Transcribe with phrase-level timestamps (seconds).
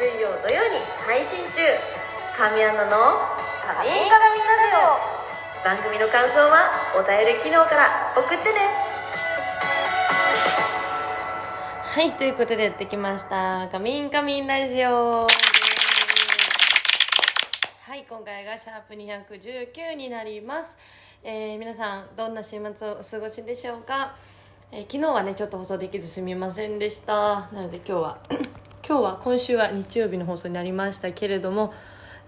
[0.00, 1.60] 水曜土曜に配信中。
[2.34, 3.20] 神アナの
[3.60, 4.96] 「神鏡ラジオ」
[5.62, 8.60] 番組の感想はお便り機能から送ってね。
[11.82, 15.26] はいということでやってきました「カミンカミンラジオ」
[17.86, 20.78] はい今回がシャープ219になります、
[21.22, 24.16] えー皆さんどんな週末をお過ごしでしょうか、
[24.72, 27.50] えー昨日はねちょっと放送できずすみませんでした。
[27.52, 28.18] なので今日は
[28.90, 31.72] 今日は今週は日曜日の放送になりましたけれども、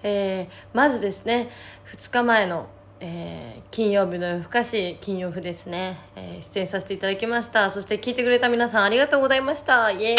[0.05, 1.51] えーまずですね
[1.93, 2.69] 2日前の、
[3.01, 7.69] えー金曜日の夜更かし金曜日ですね、えー出演させていただきました。
[7.73, 9.91] そして聞いてくれた皆さんありがとうございました。
[9.91, 10.17] イエーイ。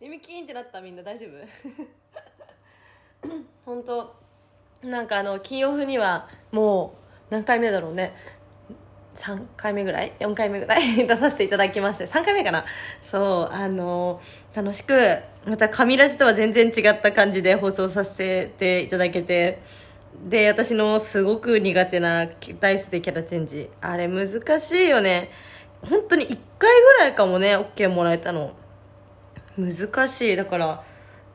[0.00, 1.26] 耳キーンってなったみんな大丈
[3.20, 3.28] 夫？
[3.66, 4.14] 本当
[4.82, 6.94] なんかあの金曜日にはも
[7.28, 8.14] う何回目だろうね
[9.22, 10.96] 3回目ぐらい？4回目ぐらい？
[11.06, 12.06] 出させていただきまして。
[12.06, 12.64] 3回目かな？
[13.02, 14.20] そうあの
[14.54, 19.60] 楽しくまた神ラジとは全然違った感じで放送させていただけて。
[20.28, 22.26] で私のすごく苦手な
[22.60, 23.70] ダイスでキャラチェンジ。
[23.80, 24.26] あれ難
[24.60, 25.30] しいよね。
[25.88, 28.52] 本当に1回ぐらいかもね OK もらえたの。
[29.56, 30.36] 難しい。
[30.36, 30.82] だから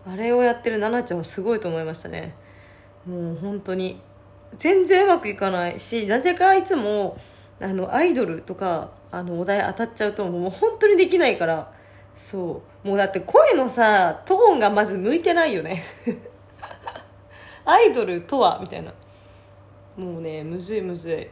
[0.05, 2.35] あれをやってる奈々ちゃんはすごいと思いましたね。
[3.05, 3.99] もう本当に。
[4.55, 7.17] 全然うまくいかないしなぜかいつも
[7.59, 11.71] あのアイドルとかあのお題当たっちゃうともう本当にできないから
[12.15, 12.87] そう。
[12.87, 15.83] もうだって声のさトーンがまず向いてないよね。
[17.63, 18.93] アイドルとはみたいな。
[19.95, 21.27] もうねむずいむずい、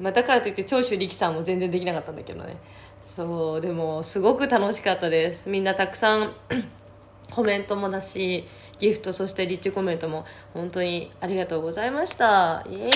[0.00, 2.56] まあ、だからといって長州力さんも全然できなかったんだけどね。
[3.00, 5.48] そうでもすごく楽しかったです。
[5.48, 6.34] みんなたくさん
[7.30, 8.46] コメントもだし
[8.78, 12.64] ギフトそしてリッチコメントも本当にありがとうございました。
[12.68, 12.90] イエイ、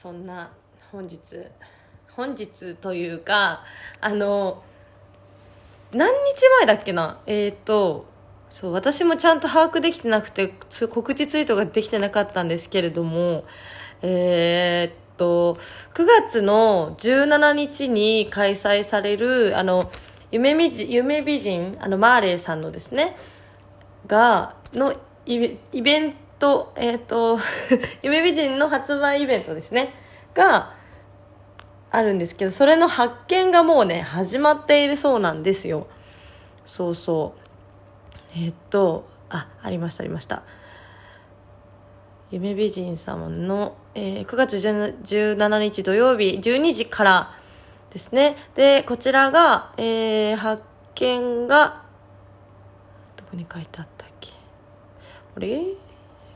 [0.00, 0.50] そんな
[0.90, 1.20] 本日
[2.16, 3.62] 本日というか
[4.00, 4.62] あの
[5.92, 7.20] 何日前だっけな？
[7.26, 8.06] えっ、と
[8.48, 10.54] そう私もちゃんと把握できてなくて
[10.90, 13.44] 告知ツイートができてなかったんですけれども
[14.00, 15.58] えーっと
[15.92, 19.82] 9月の17日に開催されるあの
[20.32, 23.18] 夢美人夢美人あのマーレーさんのですね
[24.06, 24.94] がの
[25.26, 27.38] イベイベントえーと
[28.02, 29.94] 夢美人の発売イベントですね。
[30.34, 30.72] が
[31.92, 35.86] あるんですけどそれの発見がもうね始まっているそうなんですよ。
[36.66, 37.40] そうそう。
[38.32, 40.42] えーっとあありましたありました。
[42.30, 47.34] 夢美人様の、えー9月17日土曜日12時から
[47.90, 48.36] ですね。
[48.54, 50.62] でこちらが、えー発
[50.94, 51.82] 見が
[53.16, 54.32] どこに書いてあったっけ？
[55.36, 55.62] あれ？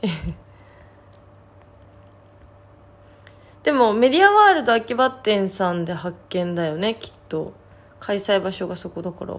[3.63, 7.53] でもメディアワールド秋葉店さんで発見だよねきっと。
[7.99, 9.35] 開催場所がそこだから。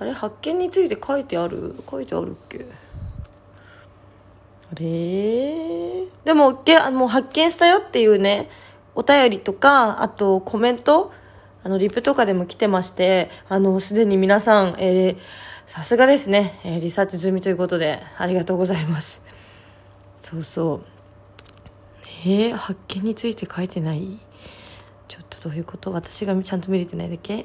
[0.00, 1.76] あれ発見について書いてある？
[1.90, 2.66] 書いてあるっけ？
[4.72, 6.04] あれ？
[6.24, 8.50] でもげあもう発見したよっていうね
[8.94, 11.12] お便りとかあとコメント？
[11.62, 15.18] あのリプとかでも来てましてあのすでに皆さん、えー
[15.66, 19.23] さすがですね、えーリサーチ済みということでありがとうございます。
[20.24, 20.80] そうそう
[22.26, 24.18] えー、発見について書いてない？
[25.08, 25.92] ちょっとどういうこと？
[25.92, 27.44] 私がちゃんと見れてないだけ？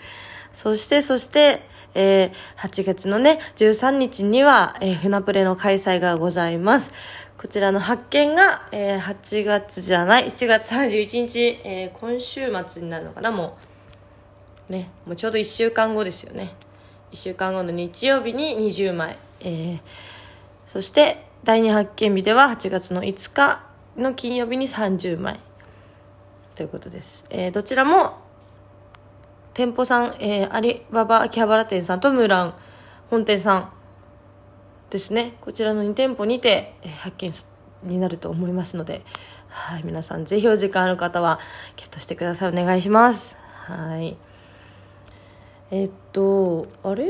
[0.52, 1.62] そして、そして、
[1.94, 6.90] えー8月のね、13日には、えー船プレの開催がございます。
[7.38, 13.56] こちらの発見が、えー8月じゃない、7月31日、えー今週末になるのかな、も
[14.68, 14.72] う。
[14.72, 16.52] ね、もうちょうど1週間後ですよね。
[17.12, 19.16] 1週間後の日曜日に20枚。
[19.40, 19.78] えー
[20.70, 23.64] そして、第2発見日では8月の5日
[23.96, 25.40] の金曜日に30枚。
[26.54, 27.24] ということです。
[27.30, 28.18] えーどちらも、
[29.54, 32.54] 店舗さん、えーアリババ秋葉原店さんとムーラン
[33.10, 33.72] 本店さん
[34.90, 35.36] ですね。
[35.40, 37.32] こちらの2店舗にて、えー発見
[37.84, 39.04] になると思いますので、
[39.48, 41.38] はい、皆さんぜひお時間ある方は
[41.76, 42.48] ゲットしてください。
[42.48, 43.36] お願いします。
[43.66, 44.16] はい。
[45.70, 47.08] えっと、あれ？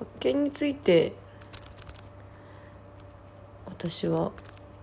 [0.00, 1.12] 発見について
[3.90, 4.30] 私は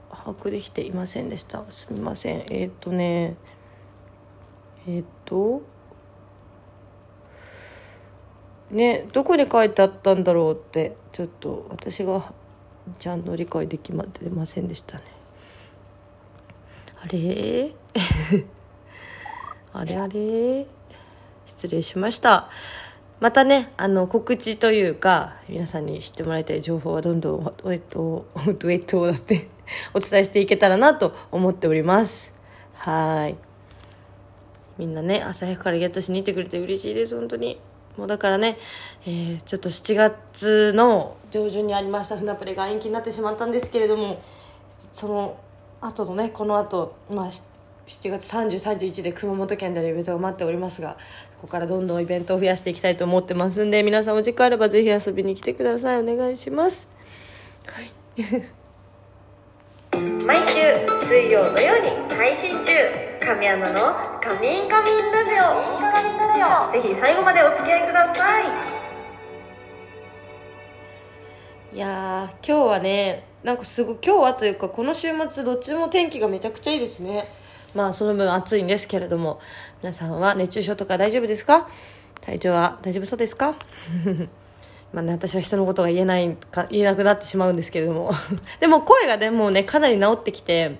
[0.10, 1.64] 把握できていませんでした。
[1.70, 2.44] すみません。
[2.50, 3.38] えっとね
[4.86, 5.62] えっと
[8.72, 12.34] ねどこに書いてあったんだろうってちょっと私が
[13.00, 15.04] ちゃんと理解できま出ませんでしたね。
[17.02, 17.72] あれ？
[19.72, 20.68] あれあれ？
[21.46, 22.50] 失礼しました
[23.20, 28.26] またねあの告知というか皆さんに知ってもらいたい情報はどんどんえっと
[28.64, 29.50] えっとだって
[29.94, 32.34] お伝えしていけたらなと思っております。
[32.74, 33.36] はい。
[34.78, 37.60] みんなね朝早くからゲットしに行ってくれて嬉しいです本当に。
[37.98, 38.58] もうだからね、
[39.06, 44.22] えー、ちょっと7月の上旬にありました船プレが延期になってしまったんですけれども
[44.94, 45.38] その
[45.82, 47.30] 後のねこの後、まあ
[47.90, 50.96] 7月3031で熊本県でのイベントが待っておりますが
[51.38, 56.00] ここからどんどんイベントを増やしていきたいと思ってますんで皆さんお時間あればぜひ遊びに来てください。
[56.00, 56.88] お願いします。
[57.66, 57.90] はい。
[60.24, 60.60] 毎週
[61.08, 62.72] 水曜のように配信中。
[63.20, 63.76] 神アナの
[64.22, 65.34] 「カミンカミンラジオ」
[66.72, 68.46] ぜひ最後までお付き合いください。
[71.74, 77.28] いや今日はねなんかすごい今日はというかこの週末どっちも天気がめちゃくちゃいいですね
[77.76, 79.40] まあその分暑いんですけれども
[79.84, 81.68] 皆さんは熱中症とか大丈夫ですか？
[82.22, 83.56] 体調は大丈夫そうですか？
[84.92, 88.12] まあね、私は人のことが言えないか言えなくなってしまうんですけれども。
[88.60, 90.78] でも声がねもうねかなり治ってきて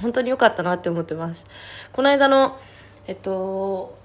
[0.00, 1.46] 本当に良かったなって思ってます。
[1.92, 2.58] この間の
[3.06, 3.96] えっと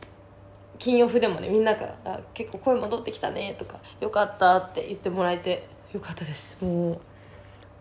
[0.80, 1.96] 金曜日でもねみんなが
[2.34, 6.58] 「結構声戻ってきたね」とか「よかった」って言ってもらえてよかったです。
[6.64, 7.00] もう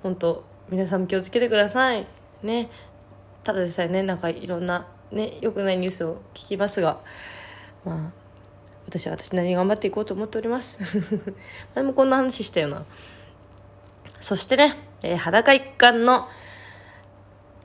[0.02, 2.06] 本当皆さんも気をつけてください。
[2.42, 2.68] ね。
[3.46, 6.98] ただでさえねなんかいろんなね良くないニュースを聞きますが
[7.84, 8.10] まあ
[8.88, 10.80] 私は私なりに頑張っていこうと思っております。
[11.76, 12.84] 前もこんな話したよな。
[14.20, 16.28] そしてね、えー、裸一貫の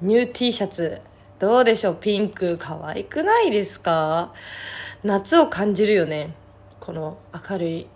[0.01, 1.01] ニュー T シャツ
[1.39, 1.95] どうでしょう？
[1.95, 4.33] ピンク可愛くないですか？
[5.03, 6.35] 夏を感じるよね。
[6.79, 7.17] この
[7.49, 7.87] 明るい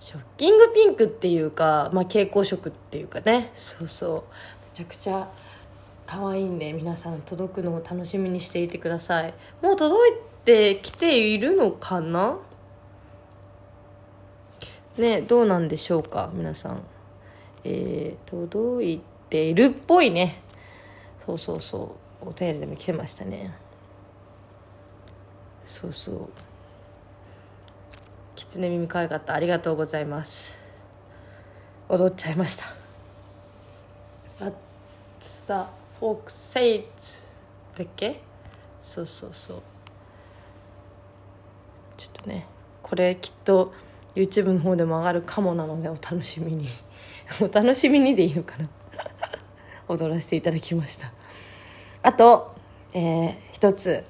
[0.00, 3.52] ショッキングピンクっていうか、まあ、蛍光色っていうかね。
[3.54, 4.22] そうそう。
[4.64, 5.28] めちゃくちゃ
[6.06, 9.34] 可愛いんで皆さん届くのを楽しみにしていてください。
[9.60, 10.12] もう届い
[10.44, 12.38] てきているのかな？
[14.96, 16.30] ねどうなんでしょうか？
[16.32, 16.82] 皆さん。
[17.64, 20.40] えー、届いているっぽいね。
[21.26, 22.28] そうそうそう。
[22.28, 23.52] お便りでも来てましたね。
[25.66, 26.28] そうそう。
[28.36, 29.34] 狐耳可愛かった。
[29.34, 30.56] ありがとうございます。
[31.88, 32.64] 踊っちゃいました。
[34.40, 34.52] あ
[35.20, 35.68] さ
[36.00, 36.84] 北斎
[37.76, 38.20] だっけ？
[38.82, 39.62] そうそうそう。
[41.96, 42.46] ちょっとね
[42.82, 43.72] これきっと
[44.14, 46.68] YouTube の方でも上がるかもなのでお楽しみに。
[47.40, 48.68] お楽しみにでいいのかな？
[49.88, 51.12] 踊らせていただきました。
[52.02, 52.54] あと、
[52.92, 54.04] えー、一つ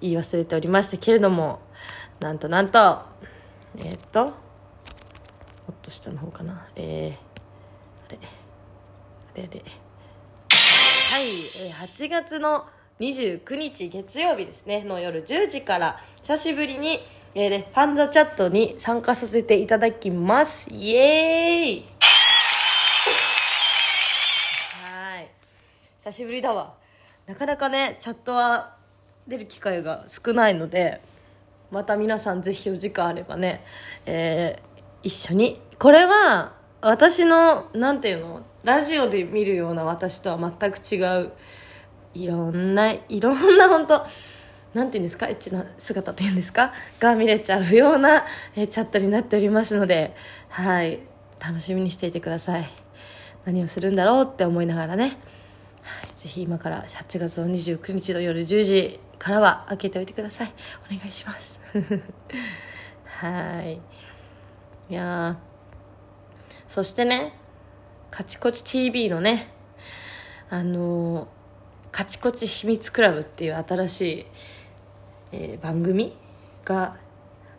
[0.00, 1.60] 言い忘れておりましたけれども
[2.20, 2.78] なんとなんと
[3.76, 4.32] えー、っともっ
[5.82, 6.68] と下の方かな。
[6.76, 8.18] えー、あれ
[9.34, 9.79] あれあれ。
[11.10, 11.24] はい、
[11.58, 12.66] えー、8月の
[13.00, 17.00] 29日月曜日ですねの夜10時から久しぶりに
[17.34, 20.68] えー、ファンザチャットに参加させていただきます。
[20.70, 21.84] イエーイ
[24.82, 25.30] はい。
[25.98, 26.74] 久しぶりだわ。
[27.26, 28.76] なかなかね、チャットは
[29.28, 31.00] 出る機会が少ないので、
[31.70, 33.64] また皆さんぜひお時間あればね、
[34.06, 35.60] えー、一緒に。
[35.78, 41.32] これは、私の、なんていうの、ラジオで見るような私とは全く違う、
[42.14, 44.06] いろんな、いろんな本当
[44.74, 45.26] なんていうんですか？
[45.28, 46.72] エッチな姿というんですか？
[46.98, 48.24] が見れちゃうような、
[48.54, 50.14] えチャットになっておりますので、
[50.48, 51.00] はい、
[51.40, 52.70] 楽しみにしていてください。
[53.46, 55.18] 何をするんだろうって思いながらね、
[56.16, 60.52] ぜひ今から8月の29日の夜10時からは開けておいてください。
[60.92, 61.58] お願いします。
[63.04, 63.80] はい。
[64.90, 65.38] いや
[66.68, 67.39] そしてね、
[68.10, 69.48] カチコチ TV のね、
[70.50, 71.26] あのー、
[71.92, 74.26] カチコチ秘密クラブっていう新しい
[75.32, 76.16] えー、番組
[76.64, 76.96] が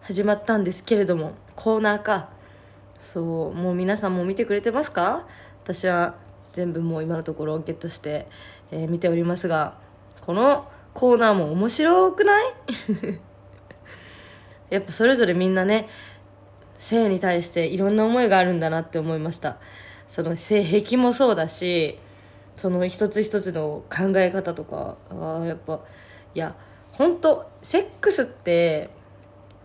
[0.01, 2.29] 始まったんですけれどもコーナーか。
[2.99, 5.25] そうもう皆さんも見てくれてますか？
[5.63, 6.15] 私は
[6.51, 8.27] 全部もう今のところゲットして、
[8.71, 9.77] えー、見ておりますが
[10.19, 12.53] このコーナーも面白くない？
[14.69, 15.87] やっぱそれぞれみんなね
[16.77, 19.57] 性に対していろんな思いがあるんだなって思いました。
[20.11, 21.97] その性癖もそうだし
[22.57, 25.79] その一つ一つの考え方とかあやっぱ
[26.35, 26.53] いや
[26.91, 28.89] 本当セックスって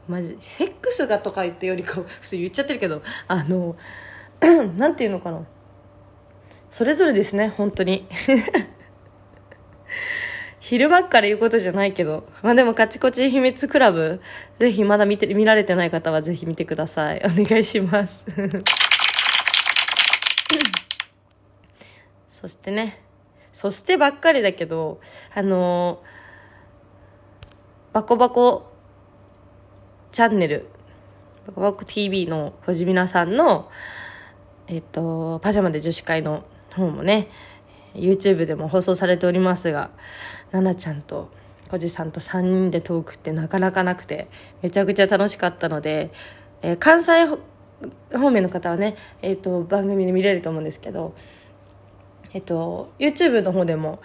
[0.06, 3.74] マジセックスがとか言ったよりか 普通言っちゃってるけどあの
[4.78, 5.44] なんていうのかな。
[6.70, 8.06] それぞれですね本当に。
[10.60, 14.20] 昼間から言うことじゃないけどまあでもカチコチ秘密クラブ
[14.58, 17.22] ぜひまだ見て見られてない方はぜひ見てください。
[17.24, 18.24] お願いします。
[22.46, 23.02] そしてね
[23.52, 25.00] そしてばっかりだけど
[25.34, 26.26] あのー
[27.96, 28.74] バコバコ
[30.12, 30.68] チャンネル、
[31.46, 33.70] バコバコ TV の小島なさんの、
[34.68, 37.30] えっと、パジャマで女子会の方もね、
[37.94, 39.92] YouTube でも放送されておりますが、
[40.50, 41.30] ななちゃんと
[41.72, 44.28] おじさんと3人でトークってなかなかなくて
[44.60, 46.12] めちゃくちゃ楽しかったので、
[46.60, 47.28] えー、関西
[48.12, 51.14] 方面の方はね、えーと、番組で見れると思うんですけど、
[52.33, 54.00] えーと、YouTube の方でも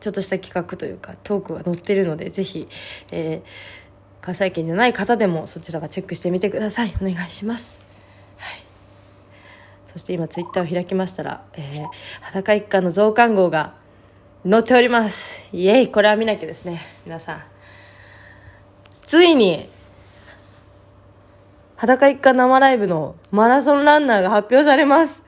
[0.00, 2.68] ちょっとした企画というかトークは載ってるのでぜひ、
[3.10, 6.94] えー、関西圏じゃない方でもそちらはチェックしてみてください。
[7.00, 7.78] お願いします、
[8.36, 8.62] はい、
[9.92, 11.86] そして今ツイッターを開きましたら、えー、
[12.20, 13.74] 裸一貫の増刊号が
[14.48, 15.42] 載っております。
[15.54, 15.88] イエイ。
[15.88, 16.82] これは見なきゃですね。
[17.06, 17.42] 皆さん。
[19.06, 19.70] ついに
[21.76, 25.22] 裸一貫生ライブのマラソンランナーが発表されます。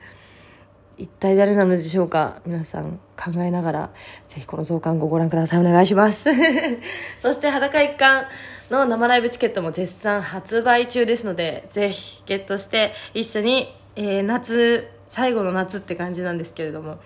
[0.97, 2.41] 一体誰なのでしょうか？
[2.45, 3.89] 皆さん考えながら
[4.27, 5.59] ぜひこの増刊号ご覧ください。
[5.59, 6.25] お願いします。
[7.21, 8.25] そして裸一貫
[8.71, 16.97] の生ライブチケットも絶賛発売中ですのでぜひゲットして一緒に、えー、夏最後の夏って感じなんですけれども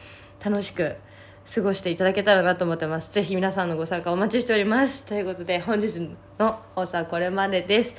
[0.43, 0.95] 楽しく
[1.53, 3.11] 過ごしていただけたらなと思ってます。
[3.13, 5.05] ぜひ皆さんのご参加お待ちしております。
[5.05, 5.99] ということで本日
[6.39, 7.93] の放送はこれまでです。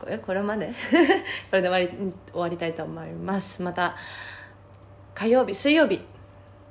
[0.00, 0.68] これこれまで？
[1.50, 3.62] これで終わり終わりたいと思います。
[3.62, 3.96] また
[5.18, 6.00] 火曜日水曜日。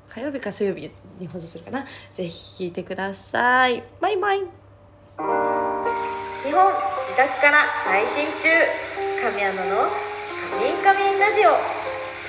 [0.08, 0.89] 火曜日か水曜日
[1.20, 1.86] に放送するかな。
[2.13, 3.84] ぜひ聞いてください。
[4.00, 4.38] バイバイ。
[4.39, 4.54] 日本
[5.20, 8.48] 自宅から配信中。
[9.22, 9.89] 神山の
[10.50, 11.50] 「カミンカミンラジオ」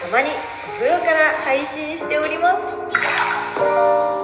[0.03, 2.59] たまにお風呂から配信しておりま
[4.15, 4.18] す。